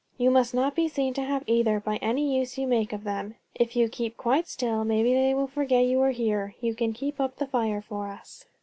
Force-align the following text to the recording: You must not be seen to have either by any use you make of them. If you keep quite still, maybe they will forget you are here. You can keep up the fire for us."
You 0.17 0.31
must 0.31 0.55
not 0.55 0.73
be 0.73 0.87
seen 0.87 1.13
to 1.13 1.21
have 1.21 1.43
either 1.45 1.79
by 1.79 1.97
any 1.97 2.35
use 2.39 2.57
you 2.57 2.65
make 2.65 2.91
of 2.91 3.03
them. 3.03 3.35
If 3.53 3.75
you 3.75 3.87
keep 3.87 4.17
quite 4.17 4.47
still, 4.47 4.83
maybe 4.83 5.13
they 5.13 5.35
will 5.35 5.45
forget 5.45 5.85
you 5.85 6.01
are 6.01 6.09
here. 6.09 6.55
You 6.59 6.73
can 6.73 6.91
keep 6.91 7.19
up 7.19 7.35
the 7.35 7.45
fire 7.45 7.83
for 7.83 8.07
us." 8.07 8.45